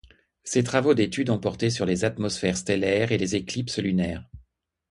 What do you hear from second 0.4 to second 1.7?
Ses travaux d'étude ont porté